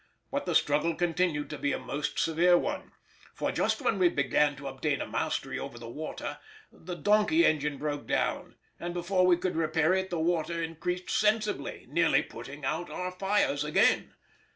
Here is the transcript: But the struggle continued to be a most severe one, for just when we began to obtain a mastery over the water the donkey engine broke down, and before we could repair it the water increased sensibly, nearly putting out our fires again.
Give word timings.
But 0.31 0.47
the 0.47 0.55
struggle 0.55 0.95
continued 0.95 1.51
to 1.51 1.59
be 1.59 1.73
a 1.73 1.77
most 1.77 2.17
severe 2.17 2.57
one, 2.57 2.93
for 3.35 3.51
just 3.51 3.83
when 3.83 3.99
we 3.99 4.09
began 4.09 4.55
to 4.55 4.65
obtain 4.67 4.99
a 4.99 5.05
mastery 5.05 5.59
over 5.59 5.77
the 5.77 5.91
water 5.91 6.39
the 6.71 6.95
donkey 6.95 7.45
engine 7.45 7.77
broke 7.77 8.07
down, 8.07 8.55
and 8.79 8.95
before 8.95 9.27
we 9.27 9.37
could 9.37 9.55
repair 9.55 9.93
it 9.93 10.09
the 10.09 10.17
water 10.19 10.59
increased 10.59 11.11
sensibly, 11.11 11.85
nearly 11.87 12.23
putting 12.23 12.65
out 12.65 12.89
our 12.89 13.11
fires 13.11 13.63
again. 13.63 14.15